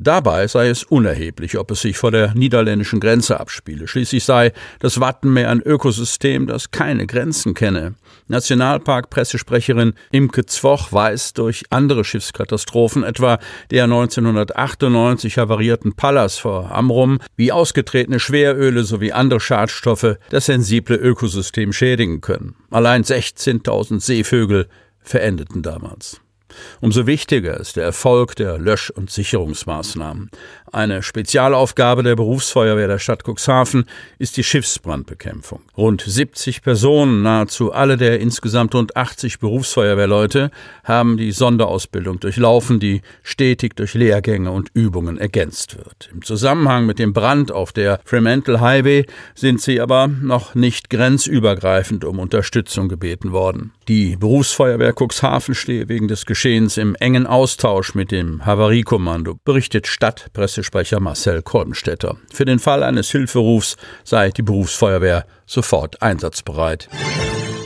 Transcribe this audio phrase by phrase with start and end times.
[0.00, 3.88] Dabei sei es unerheblich, ob es sich vor der niederländischen Grenze abspiele.
[3.88, 7.94] Schließlich sei das Wattenmeer ein Ökosystem, das keine Grenzen kenne.
[8.28, 13.38] Nationalpark-Pressesprecherin Imke Zwoch weist durch andere Schiffskatastrophen, etwa
[13.72, 21.72] der 1998 havarierten Pallas vor Amrum, wie ausgetretene Schweröle sowie andere Schadstoffe das sensible Ökosystem
[21.72, 22.54] schädigen können.
[22.70, 24.68] Allein 16.000 Seevögel
[25.00, 26.20] verendeten damals.
[26.80, 30.30] Umso wichtiger ist der Erfolg der Lösch- und Sicherungsmaßnahmen.
[30.72, 33.86] Eine Spezialaufgabe der Berufsfeuerwehr der Stadt Cuxhaven
[34.18, 35.62] ist die Schiffsbrandbekämpfung.
[35.76, 40.50] Rund 70 Personen, nahezu alle der insgesamt rund 80 Berufsfeuerwehrleute,
[40.84, 46.10] haben die Sonderausbildung durchlaufen, die stetig durch Lehrgänge und Übungen ergänzt wird.
[46.12, 52.04] Im Zusammenhang mit dem Brand auf der Fremantle Highway sind sie aber noch nicht grenzübergreifend
[52.04, 53.72] um Unterstützung gebeten worden.
[53.88, 60.57] Die Berufsfeuerwehr Cuxhaven stehe wegen des Geschehens im engen Austausch mit dem Havariekommando, berichtet Stadtpresse
[60.58, 62.16] Pressesprecher Marcel Kolmstetter.
[62.32, 66.88] Für den Fall eines Hilferufs sei die Berufsfeuerwehr sofort einsatzbereit.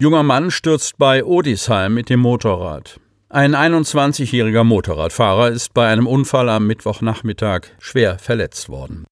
[0.00, 2.98] Junger Mann stürzt bei Odisheim mit dem Motorrad.
[3.28, 9.04] Ein 21-jähriger Motorradfahrer ist bei einem Unfall am Mittwochnachmittag schwer verletzt worden.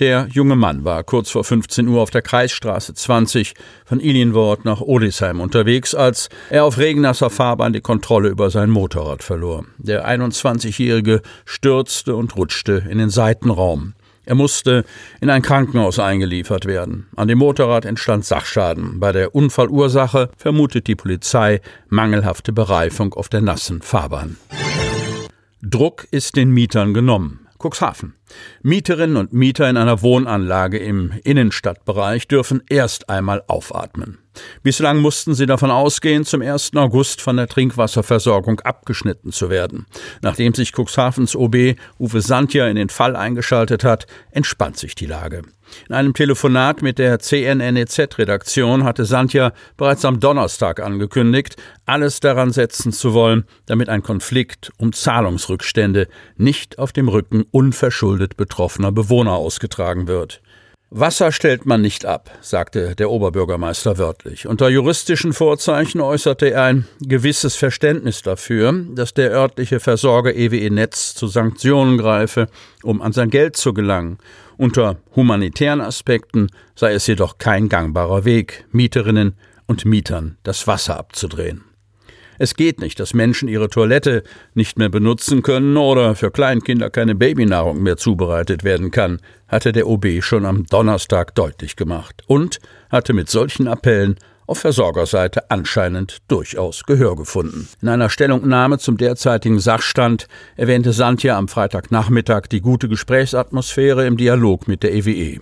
[0.00, 3.52] Der junge Mann war kurz vor 15 Uhr auf der Kreisstraße 20
[3.84, 9.22] von Ilienwort nach Odisheim unterwegs, als er auf regennasser Fahrbahn die Kontrolle über sein Motorrad
[9.22, 9.66] verlor.
[9.76, 13.92] Der 21-Jährige stürzte und rutschte in den Seitenraum.
[14.24, 14.84] Er musste
[15.20, 17.08] in ein Krankenhaus eingeliefert werden.
[17.14, 18.98] An dem Motorrad entstand Sachschaden.
[18.98, 24.38] Bei der Unfallursache vermutet die Polizei mangelhafte Bereifung auf der nassen Fahrbahn.
[25.60, 27.40] Druck ist den Mietern genommen.
[27.62, 28.14] Cuxhaven.
[28.62, 34.18] Mieterinnen und Mieter in einer Wohnanlage im Innenstadtbereich dürfen erst einmal aufatmen.
[34.62, 36.74] Bislang mussten sie davon ausgehen, zum 1.
[36.76, 39.86] August von der Trinkwasserversorgung abgeschnitten zu werden.
[40.22, 45.42] Nachdem sich Cuxhavens OB Uwe Santja in den Fall eingeschaltet hat, entspannt sich die Lage.
[45.88, 51.56] In einem Telefonat mit der CNNEZ-Redaktion hatte Santja bereits am Donnerstag angekündigt,
[51.86, 58.36] alles daran setzen zu wollen, damit ein Konflikt um Zahlungsrückstände nicht auf dem Rücken unverschuldet
[58.36, 60.41] betroffener Bewohner ausgetragen wird.
[60.94, 64.46] Wasser stellt man nicht ab, sagte der Oberbürgermeister wörtlich.
[64.46, 71.14] Unter juristischen Vorzeichen äußerte er ein gewisses Verständnis dafür, dass der örtliche Versorger EWE Netz
[71.14, 72.46] zu Sanktionen greife,
[72.82, 74.18] um an sein Geld zu gelangen.
[74.58, 79.32] Unter humanitären Aspekten sei es jedoch kein gangbarer Weg, Mieterinnen
[79.66, 81.71] und Mietern das Wasser abzudrehen.
[82.38, 84.22] Es geht nicht, dass Menschen ihre Toilette
[84.54, 89.86] nicht mehr benutzen können oder für Kleinkinder keine Babynahrung mehr zubereitet werden kann, hatte der
[89.86, 92.58] OB schon am Donnerstag deutlich gemacht und
[92.90, 94.16] hatte mit solchen Appellen
[94.46, 97.68] auf Versorgerseite anscheinend durchaus Gehör gefunden.
[97.80, 100.26] In einer Stellungnahme zum derzeitigen Sachstand
[100.56, 105.40] erwähnte Santja am Freitagnachmittag die gute Gesprächsatmosphäre im Dialog mit der EWE.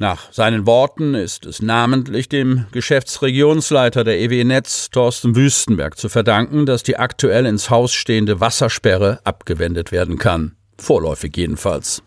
[0.00, 6.64] Nach seinen Worten ist es namentlich dem Geschäftsregionsleiter der EW Netz, Thorsten Wüstenberg, zu verdanken,
[6.64, 10.56] dass die aktuell ins Haus stehende Wassersperre abgewendet werden kann.
[10.78, 12.02] Vorläufig jedenfalls.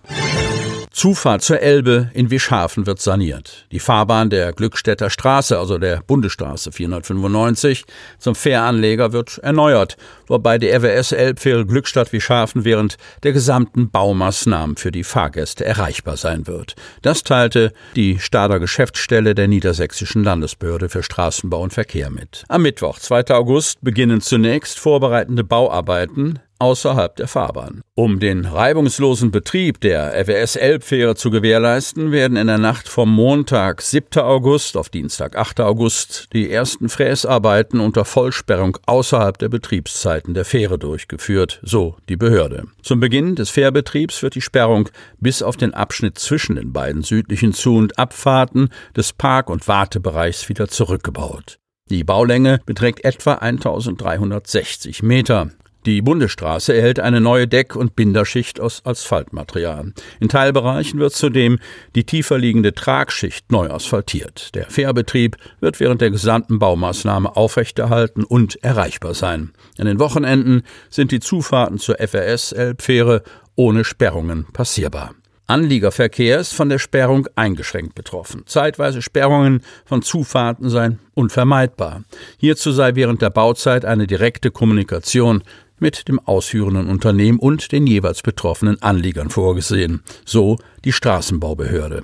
[0.94, 3.66] Zufahrt zur Elbe in Wischhafen wird saniert.
[3.72, 7.86] Die Fahrbahn der Glückstädter Straße, also der Bundesstraße 495,
[8.20, 9.98] zum Fähranleger wird erneuert,
[10.28, 16.46] wobei die RWS Elbfähre Glückstadt Wischhafen während der gesamten Baumaßnahmen für die Fahrgäste erreichbar sein
[16.46, 16.76] wird.
[17.02, 22.44] Das teilte die Stader Geschäftsstelle der Niedersächsischen Landesbehörde für Straßenbau und Verkehr mit.
[22.50, 23.32] Am Mittwoch, 2.
[23.32, 27.82] August, beginnen zunächst vorbereitende Bauarbeiten außerhalb der Fahrbahn.
[27.94, 33.82] Um den reibungslosen Betrieb der FWS Elbfähre zu gewährleisten, werden in der Nacht vom Montag
[33.82, 34.24] 7.
[34.24, 35.60] August auf Dienstag 8.
[35.60, 42.64] August die ersten Fräsarbeiten unter Vollsperrung außerhalb der Betriebszeiten der Fähre durchgeführt, so die Behörde.
[42.82, 44.88] Zum Beginn des Fährbetriebs wird die Sperrung
[45.20, 50.48] bis auf den Abschnitt zwischen den beiden südlichen Zu- und Abfahrten des Park- und Wartebereichs
[50.48, 51.60] wieder zurückgebaut.
[51.90, 55.50] Die Baulänge beträgt etwa 1360 Meter.
[55.86, 59.92] Die Bundesstraße erhält eine neue Deck- und Binderschicht aus Asphaltmaterial.
[60.22, 61.60] In Teilbereichen wird zudem
[61.94, 64.56] die tiefer liegende Tragschicht neu asphaltiert.
[64.56, 69.52] Der Fährbetrieb wird während der gesamten Baumaßnahme aufrechterhalten und erreichbar sein.
[69.78, 73.24] An den Wochenenden sind die Zufahrten zur FRS-Elbfähre
[73.56, 75.14] ohne Sperrungen passierbar.
[75.48, 78.44] Anliegerverkehr ist von der Sperrung eingeschränkt betroffen.
[78.46, 82.04] Zeitweise Sperrungen von Zufahrten seien unvermeidbar.
[82.38, 85.44] Hierzu sei während der Bauzeit eine direkte Kommunikation
[85.84, 92.04] mit dem ausführenden Unternehmen und den jeweils betroffenen Anliegern vorgesehen, so die Straßenbaubehörde.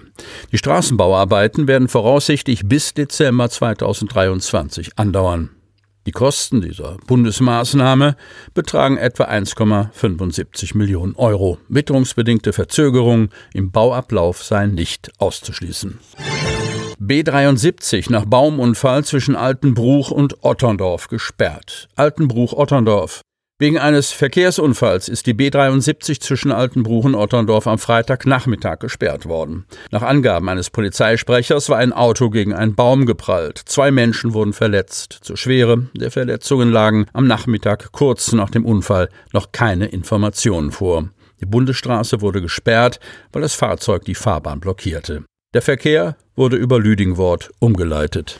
[0.52, 5.50] Die Straßenbauarbeiten werden voraussichtlich bis Dezember 2023 andauern.
[6.06, 8.16] Die Kosten dieser Bundesmaßnahme
[8.54, 11.58] betragen etwa 1,75 Millionen Euro.
[11.70, 16.00] Witterungsbedingte Verzögerungen im Bauablauf seien nicht auszuschließen.
[17.02, 21.88] B73 nach Baumunfall zwischen Altenbruch und Otterndorf gesperrt.
[21.96, 23.22] Altenbruch-Otterndorf.
[23.62, 29.66] Wegen eines Verkehrsunfalls ist die B73 zwischen Altenbruch und Otterndorf am Freitagnachmittag gesperrt worden.
[29.92, 33.62] Nach Angaben eines Polizeisprechers war ein Auto gegen einen Baum geprallt.
[33.66, 35.20] Zwei Menschen wurden verletzt.
[35.24, 41.10] Zur Schwere der Verletzungen lagen am Nachmittag kurz nach dem Unfall noch keine Informationen vor.
[41.42, 43.02] Die Bundesstraße wurde gesperrt,
[43.34, 45.26] weil das Fahrzeug die Fahrbahn blockierte.
[45.54, 48.40] Der Verkehr wurde über Lüdingwort umgeleitet.